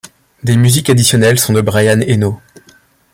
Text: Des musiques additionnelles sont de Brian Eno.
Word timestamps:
Des 0.43 0.57
musiques 0.57 0.89
additionnelles 0.89 1.37
sont 1.39 1.53
de 1.53 1.61
Brian 1.61 2.01
Eno. 2.01 2.41